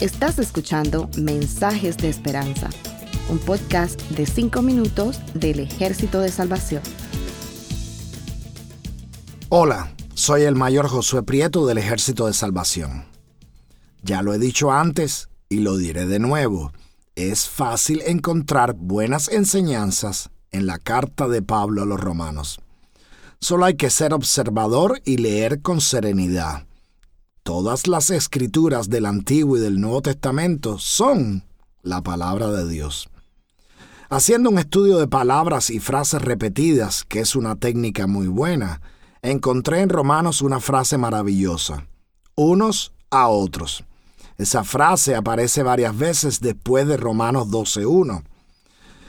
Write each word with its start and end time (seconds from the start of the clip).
Estás 0.00 0.40
escuchando 0.40 1.08
Mensajes 1.16 1.96
de 1.96 2.08
Esperanza, 2.08 2.68
un 3.28 3.38
podcast 3.38 4.00
de 4.10 4.26
5 4.26 4.60
minutos 4.60 5.20
del 5.32 5.60
Ejército 5.60 6.18
de 6.20 6.28
Salvación. 6.30 6.82
Hola, 9.48 9.94
soy 10.14 10.42
el 10.42 10.56
mayor 10.56 10.88
Josué 10.88 11.22
Prieto 11.22 11.66
del 11.66 11.78
Ejército 11.78 12.26
de 12.26 12.32
Salvación. 12.32 13.04
Ya 14.02 14.22
lo 14.22 14.34
he 14.34 14.38
dicho 14.38 14.72
antes 14.72 15.28
y 15.48 15.60
lo 15.60 15.76
diré 15.76 16.06
de 16.06 16.18
nuevo. 16.18 16.72
Es 17.14 17.48
fácil 17.48 18.02
encontrar 18.04 18.74
buenas 18.74 19.28
enseñanzas 19.28 20.30
en 20.50 20.66
la 20.66 20.78
carta 20.78 21.28
de 21.28 21.42
Pablo 21.42 21.82
a 21.82 21.86
los 21.86 22.00
romanos. 22.00 22.60
Solo 23.40 23.66
hay 23.66 23.74
que 23.74 23.90
ser 23.90 24.14
observador 24.14 25.00
y 25.04 25.18
leer 25.18 25.62
con 25.62 25.80
serenidad. 25.80 26.66
Todas 27.42 27.88
las 27.88 28.10
escrituras 28.10 28.88
del 28.88 29.04
Antiguo 29.04 29.56
y 29.56 29.60
del 29.60 29.80
Nuevo 29.80 30.00
Testamento 30.00 30.78
son 30.78 31.44
la 31.82 32.00
palabra 32.00 32.52
de 32.52 32.68
Dios. 32.68 33.08
Haciendo 34.10 34.50
un 34.50 34.58
estudio 34.58 34.98
de 34.98 35.08
palabras 35.08 35.70
y 35.70 35.80
frases 35.80 36.22
repetidas, 36.22 37.04
que 37.04 37.18
es 37.18 37.34
una 37.34 37.56
técnica 37.56 38.06
muy 38.06 38.28
buena, 38.28 38.80
encontré 39.22 39.80
en 39.80 39.88
Romanos 39.88 40.40
una 40.40 40.60
frase 40.60 40.98
maravillosa. 40.98 41.88
Unos 42.36 42.92
a 43.10 43.26
otros. 43.26 43.84
Esa 44.38 44.62
frase 44.62 45.16
aparece 45.16 45.64
varias 45.64 45.98
veces 45.98 46.40
después 46.40 46.86
de 46.86 46.96
Romanos 46.96 47.48
12.1 47.48 48.22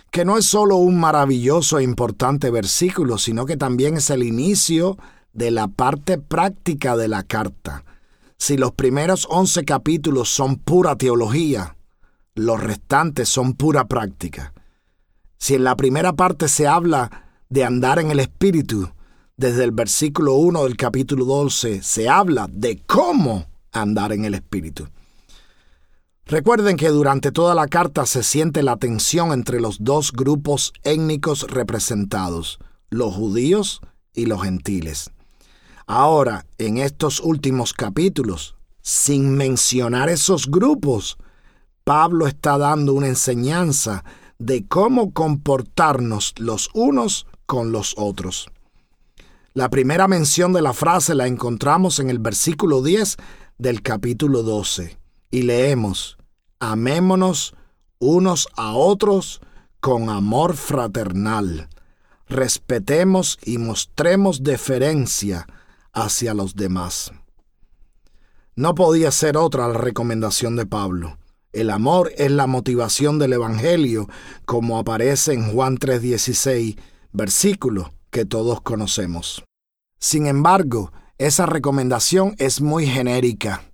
que 0.09 0.25
no 0.25 0.37
es 0.37 0.45
solo 0.45 0.75
un 0.75 0.99
maravilloso 0.99 1.79
e 1.79 1.83
importante 1.83 2.51
versículo, 2.51 3.17
sino 3.17 3.47
que 3.47 3.57
también 3.57 3.97
es 3.97 4.11
el 4.11 4.21
inicio 4.21 4.95
de 5.33 5.49
la 5.49 5.67
parte 5.67 6.19
práctica 6.19 6.95
de 6.95 7.07
la 7.07 7.23
carta. 7.23 7.83
Si 8.45 8.57
los 8.57 8.73
primeros 8.73 9.25
once 9.29 9.63
capítulos 9.63 10.27
son 10.27 10.57
pura 10.57 10.97
teología, 10.97 11.77
los 12.35 12.61
restantes 12.61 13.29
son 13.29 13.53
pura 13.53 13.87
práctica. 13.87 14.51
Si 15.37 15.55
en 15.55 15.63
la 15.63 15.77
primera 15.77 16.11
parte 16.11 16.49
se 16.49 16.67
habla 16.67 17.23
de 17.47 17.63
andar 17.63 17.99
en 17.99 18.11
el 18.11 18.19
Espíritu, 18.19 18.89
desde 19.37 19.63
el 19.63 19.71
versículo 19.71 20.33
1 20.33 20.65
del 20.65 20.75
capítulo 20.75 21.23
12 21.23 21.83
se 21.83 22.09
habla 22.09 22.49
de 22.51 22.83
cómo 22.85 23.45
andar 23.71 24.11
en 24.11 24.25
el 24.25 24.33
Espíritu. 24.33 24.89
Recuerden 26.25 26.75
que 26.75 26.89
durante 26.89 27.31
toda 27.31 27.55
la 27.55 27.67
carta 27.67 28.05
se 28.05 28.23
siente 28.23 28.61
la 28.61 28.75
tensión 28.75 29.31
entre 29.31 29.61
los 29.61 29.85
dos 29.85 30.11
grupos 30.11 30.73
étnicos 30.83 31.49
representados, 31.49 32.59
los 32.89 33.15
judíos 33.15 33.79
y 34.13 34.25
los 34.25 34.43
gentiles. 34.43 35.11
Ahora, 35.85 36.45
en 36.57 36.77
estos 36.77 37.19
últimos 37.19 37.73
capítulos, 37.73 38.55
sin 38.81 39.35
mencionar 39.35 40.09
esos 40.09 40.49
grupos, 40.49 41.17
Pablo 41.83 42.27
está 42.27 42.57
dando 42.57 42.93
una 42.93 43.07
enseñanza 43.07 44.03
de 44.39 44.65
cómo 44.67 45.11
comportarnos 45.13 46.33
los 46.37 46.69
unos 46.73 47.27
con 47.45 47.71
los 47.71 47.95
otros. 47.97 48.47
La 49.53 49.69
primera 49.69 50.07
mención 50.07 50.53
de 50.53 50.61
la 50.61 50.73
frase 50.73 51.15
la 51.15 51.27
encontramos 51.27 51.99
en 51.99 52.09
el 52.09 52.19
versículo 52.19 52.81
10 52.81 53.17
del 53.57 53.81
capítulo 53.81 54.41
12 54.43 54.97
y 55.31 55.41
leemos, 55.43 56.17
Amémonos 56.59 57.53
unos 57.99 58.47
a 58.55 58.73
otros 58.73 59.41
con 59.79 60.09
amor 60.09 60.55
fraternal. 60.55 61.69
Respetemos 62.27 63.37
y 63.43 63.57
mostremos 63.57 64.43
deferencia 64.43 65.45
hacia 65.93 66.33
los 66.33 66.55
demás. 66.55 67.11
No 68.55 68.75
podía 68.75 69.11
ser 69.11 69.37
otra 69.37 69.67
la 69.67 69.77
recomendación 69.77 70.55
de 70.55 70.65
Pablo. 70.65 71.17
El 71.51 71.69
amor 71.69 72.11
es 72.17 72.31
la 72.31 72.47
motivación 72.47 73.19
del 73.19 73.33
Evangelio, 73.33 74.07
como 74.45 74.77
aparece 74.77 75.33
en 75.33 75.51
Juan 75.51 75.77
3:16, 75.77 76.77
versículo 77.11 77.93
que 78.09 78.25
todos 78.25 78.61
conocemos. 78.61 79.43
Sin 79.99 80.27
embargo, 80.27 80.91
esa 81.17 81.45
recomendación 81.45 82.35
es 82.37 82.59
muy 82.61 82.85
genérica 82.85 83.72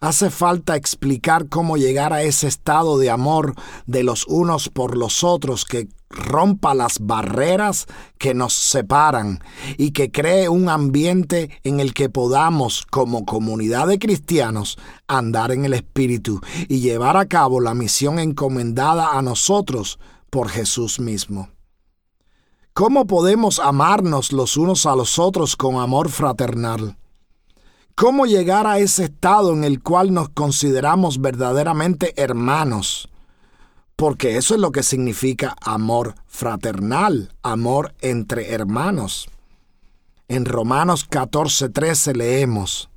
hace 0.00 0.30
falta 0.30 0.76
explicar 0.76 1.48
cómo 1.48 1.76
llegar 1.76 2.12
a 2.12 2.22
ese 2.22 2.46
estado 2.46 2.98
de 2.98 3.10
amor 3.10 3.54
de 3.86 4.02
los 4.02 4.26
unos 4.26 4.68
por 4.68 4.96
los 4.96 5.24
otros 5.24 5.64
que 5.64 5.88
rompa 6.10 6.74
las 6.74 7.00
barreras 7.00 7.86
que 8.16 8.34
nos 8.34 8.54
separan 8.54 9.40
y 9.76 9.90
que 9.90 10.10
cree 10.10 10.48
un 10.48 10.68
ambiente 10.68 11.50
en 11.64 11.80
el 11.80 11.92
que 11.94 12.08
podamos, 12.08 12.86
como 12.90 13.26
comunidad 13.26 13.86
de 13.88 13.98
cristianos, 13.98 14.78
andar 15.06 15.52
en 15.52 15.64
el 15.64 15.74
Espíritu 15.74 16.40
y 16.68 16.80
llevar 16.80 17.16
a 17.16 17.26
cabo 17.26 17.60
la 17.60 17.74
misión 17.74 18.18
encomendada 18.18 19.18
a 19.18 19.22
nosotros 19.22 19.98
por 20.30 20.48
Jesús 20.48 20.98
mismo. 20.98 21.50
¿Cómo 22.72 23.06
podemos 23.06 23.58
amarnos 23.58 24.32
los 24.32 24.56
unos 24.56 24.86
a 24.86 24.94
los 24.94 25.18
otros 25.18 25.56
con 25.56 25.76
amor 25.76 26.10
fraternal? 26.10 26.96
¿Cómo 27.98 28.26
llegar 28.26 28.68
a 28.68 28.78
ese 28.78 29.06
estado 29.06 29.52
en 29.52 29.64
el 29.64 29.82
cual 29.82 30.14
nos 30.14 30.28
consideramos 30.28 31.20
verdaderamente 31.20 32.14
hermanos? 32.16 33.08
Porque 33.96 34.36
eso 34.36 34.54
es 34.54 34.60
lo 34.60 34.70
que 34.70 34.84
significa 34.84 35.56
amor 35.62 36.14
fraternal, 36.28 37.32
amor 37.42 37.96
entre 38.00 38.52
hermanos. 38.52 39.28
En 40.28 40.44
Romanos 40.44 41.10
14:13 41.10 42.14
leemos, 42.14 42.88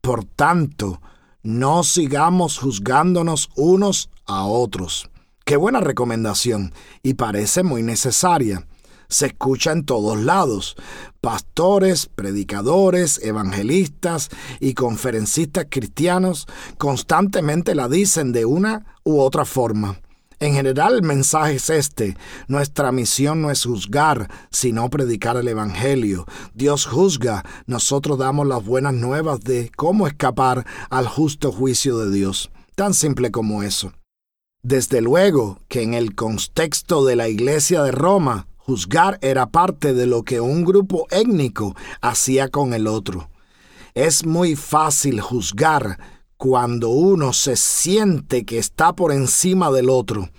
Por 0.00 0.24
tanto, 0.24 1.00
no 1.42 1.82
sigamos 1.82 2.58
juzgándonos 2.58 3.50
unos 3.56 4.10
a 4.26 4.44
otros. 4.44 5.10
Qué 5.44 5.56
buena 5.56 5.80
recomendación 5.80 6.72
y 7.02 7.14
parece 7.14 7.64
muy 7.64 7.82
necesaria 7.82 8.64
se 9.08 9.26
escucha 9.26 9.72
en 9.72 9.84
todos 9.84 10.18
lados. 10.18 10.76
Pastores, 11.26 12.06
predicadores, 12.06 13.20
evangelistas 13.20 14.30
y 14.60 14.74
conferencistas 14.74 15.66
cristianos 15.68 16.46
constantemente 16.78 17.74
la 17.74 17.88
dicen 17.88 18.30
de 18.30 18.44
una 18.44 18.94
u 19.02 19.18
otra 19.18 19.44
forma. 19.44 19.98
En 20.38 20.54
general 20.54 20.94
el 20.94 21.02
mensaje 21.02 21.56
es 21.56 21.68
este. 21.68 22.16
Nuestra 22.46 22.92
misión 22.92 23.42
no 23.42 23.50
es 23.50 23.64
juzgar, 23.64 24.30
sino 24.52 24.88
predicar 24.88 25.36
el 25.36 25.48
Evangelio. 25.48 26.26
Dios 26.54 26.86
juzga, 26.86 27.44
nosotros 27.66 28.18
damos 28.18 28.46
las 28.46 28.64
buenas 28.64 28.94
nuevas 28.94 29.40
de 29.40 29.72
cómo 29.74 30.06
escapar 30.06 30.64
al 30.90 31.08
justo 31.08 31.50
juicio 31.50 31.98
de 31.98 32.12
Dios. 32.12 32.52
Tan 32.76 32.94
simple 32.94 33.32
como 33.32 33.64
eso. 33.64 33.92
Desde 34.62 35.00
luego 35.00 35.58
que 35.66 35.82
en 35.82 35.94
el 35.94 36.14
contexto 36.14 37.04
de 37.04 37.16
la 37.16 37.26
Iglesia 37.26 37.82
de 37.82 37.90
Roma, 37.90 38.46
Juzgar 38.66 39.18
era 39.22 39.46
parte 39.46 39.94
de 39.94 40.06
lo 40.06 40.24
que 40.24 40.40
un 40.40 40.64
grupo 40.64 41.06
étnico 41.10 41.76
hacía 42.00 42.48
con 42.48 42.74
el 42.74 42.88
otro. 42.88 43.30
Es 43.94 44.26
muy 44.26 44.56
fácil 44.56 45.20
juzgar 45.20 46.00
cuando 46.36 46.88
uno 46.88 47.32
se 47.32 47.54
siente 47.54 48.44
que 48.44 48.58
está 48.58 48.92
por 48.92 49.12
encima 49.12 49.70
del 49.70 49.88
otro. 49.88 50.30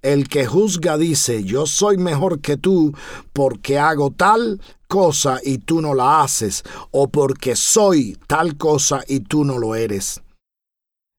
El 0.00 0.28
que 0.28 0.46
juzga 0.46 0.96
dice, 0.96 1.42
yo 1.42 1.66
soy 1.66 1.96
mejor 1.96 2.40
que 2.40 2.56
tú 2.56 2.94
porque 3.32 3.80
hago 3.80 4.12
tal 4.12 4.60
cosa 4.86 5.40
y 5.42 5.58
tú 5.58 5.80
no 5.80 5.92
la 5.92 6.22
haces, 6.22 6.62
o 6.92 7.08
porque 7.08 7.56
soy 7.56 8.16
tal 8.28 8.56
cosa 8.56 9.02
y 9.08 9.20
tú 9.20 9.44
no 9.44 9.58
lo 9.58 9.74
eres. 9.74 10.22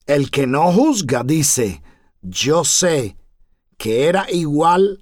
El 0.05 0.31
que 0.31 0.47
no 0.47 0.71
juzga 0.71 1.23
dice, 1.25 1.83
yo 2.21 2.63
sé 2.63 3.17
que 3.77 4.05
era 4.05 4.31
igual 4.31 5.01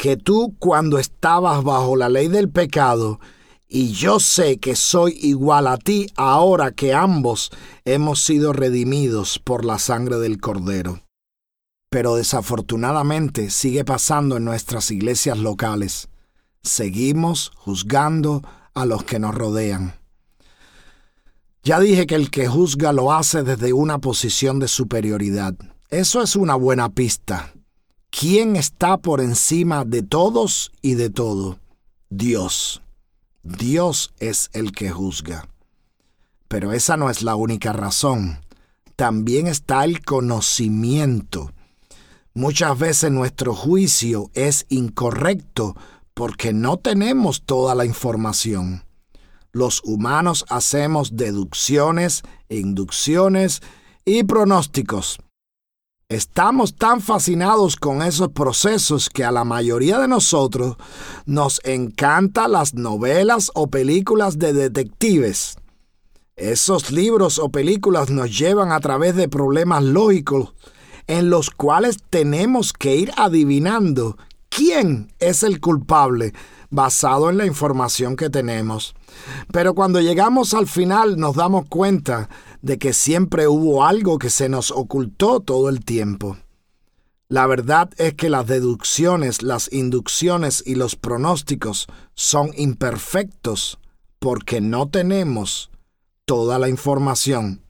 que 0.00 0.16
tú 0.16 0.56
cuando 0.58 0.98
estabas 0.98 1.62
bajo 1.62 1.94
la 1.94 2.08
ley 2.08 2.28
del 2.28 2.48
pecado, 2.48 3.20
y 3.68 3.92
yo 3.92 4.18
sé 4.18 4.58
que 4.58 4.74
soy 4.74 5.18
igual 5.20 5.66
a 5.66 5.76
ti 5.76 6.06
ahora 6.16 6.72
que 6.72 6.94
ambos 6.94 7.50
hemos 7.84 8.24
sido 8.24 8.54
redimidos 8.54 9.38
por 9.38 9.62
la 9.62 9.78
sangre 9.78 10.16
del 10.16 10.40
Cordero. 10.40 11.02
Pero 11.90 12.14
desafortunadamente 12.14 13.50
sigue 13.50 13.84
pasando 13.84 14.38
en 14.38 14.46
nuestras 14.46 14.90
iglesias 14.90 15.36
locales. 15.36 16.08
Seguimos 16.62 17.52
juzgando 17.54 18.40
a 18.72 18.86
los 18.86 19.04
que 19.04 19.18
nos 19.18 19.34
rodean. 19.34 19.96
Ya 21.62 21.78
dije 21.78 22.06
que 22.06 22.14
el 22.14 22.30
que 22.30 22.48
juzga 22.48 22.94
lo 22.94 23.12
hace 23.12 23.42
desde 23.42 23.74
una 23.74 23.98
posición 23.98 24.60
de 24.60 24.68
superioridad. 24.68 25.54
Eso 25.90 26.22
es 26.22 26.36
una 26.36 26.54
buena 26.54 26.88
pista. 26.88 27.52
¿Quién 28.10 28.56
está 28.56 28.98
por 28.98 29.20
encima 29.20 29.84
de 29.84 30.02
todos 30.02 30.72
y 30.82 30.94
de 30.94 31.10
todo? 31.10 31.58
Dios. 32.10 32.82
Dios 33.42 34.12
es 34.18 34.50
el 34.52 34.72
que 34.72 34.90
juzga. 34.90 35.48
Pero 36.48 36.72
esa 36.72 36.96
no 36.96 37.08
es 37.08 37.22
la 37.22 37.36
única 37.36 37.72
razón. 37.72 38.44
También 38.96 39.46
está 39.46 39.84
el 39.84 40.04
conocimiento. 40.04 41.52
Muchas 42.34 42.78
veces 42.78 43.12
nuestro 43.12 43.54
juicio 43.54 44.30
es 44.34 44.66
incorrecto 44.68 45.76
porque 46.12 46.52
no 46.52 46.78
tenemos 46.78 47.42
toda 47.42 47.74
la 47.74 47.84
información. 47.84 48.84
los 49.52 49.82
humanos 49.84 50.44
hacemos 50.48 51.16
deducciones, 51.16 52.22
inducciones 52.48 53.62
y 54.04 54.22
pronósticos. 54.22 55.18
Estamos 56.10 56.74
tan 56.74 57.00
fascinados 57.00 57.76
con 57.76 58.02
esos 58.02 58.32
procesos 58.32 59.08
que 59.08 59.22
a 59.22 59.30
la 59.30 59.44
mayoría 59.44 59.96
de 60.00 60.08
nosotros 60.08 60.76
nos 61.24 61.60
encantan 61.62 62.50
las 62.50 62.74
novelas 62.74 63.52
o 63.54 63.68
películas 63.68 64.36
de 64.36 64.52
detectives. 64.52 65.56
Esos 66.34 66.90
libros 66.90 67.38
o 67.38 67.50
películas 67.50 68.10
nos 68.10 68.36
llevan 68.36 68.72
a 68.72 68.80
través 68.80 69.14
de 69.14 69.28
problemas 69.28 69.84
lógicos 69.84 70.52
en 71.06 71.30
los 71.30 71.50
cuales 71.50 71.98
tenemos 72.10 72.72
que 72.72 72.96
ir 72.96 73.12
adivinando 73.16 74.18
quién 74.48 75.12
es 75.20 75.44
el 75.44 75.60
culpable 75.60 76.34
basado 76.70 77.30
en 77.30 77.38
la 77.38 77.46
información 77.46 78.16
que 78.16 78.30
tenemos. 78.30 78.96
Pero 79.52 79.74
cuando 79.74 80.00
llegamos 80.00 80.54
al 80.54 80.66
final 80.66 81.18
nos 81.18 81.36
damos 81.36 81.66
cuenta 81.68 82.28
de 82.62 82.78
que 82.78 82.92
siempre 82.92 83.48
hubo 83.48 83.84
algo 83.84 84.18
que 84.18 84.30
se 84.30 84.48
nos 84.48 84.70
ocultó 84.70 85.40
todo 85.40 85.68
el 85.68 85.84
tiempo. 85.84 86.36
La 87.28 87.46
verdad 87.46 87.90
es 87.96 88.14
que 88.14 88.28
las 88.28 88.46
deducciones, 88.46 89.42
las 89.42 89.72
inducciones 89.72 90.64
y 90.66 90.74
los 90.74 90.96
pronósticos 90.96 91.86
son 92.14 92.50
imperfectos 92.56 93.78
porque 94.18 94.60
no 94.60 94.88
tenemos 94.88 95.70
toda 96.24 96.58
la 96.58 96.68
información. 96.68 97.62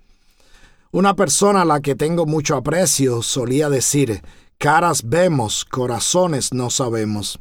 Una 0.93 1.15
persona 1.15 1.63
a 1.63 1.65
la 1.67 1.81
que 1.81 1.95
tengo 1.95 2.27
mucho 2.27 2.57
aprecio 2.57 3.23
solía 3.23 3.69
decir, 3.69 4.23
caras 4.59 5.03
vemos, 5.05 5.65
corazones 5.65 6.53
no 6.53 6.71
sabemos. 6.71 7.39